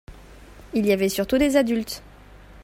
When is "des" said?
1.37-1.57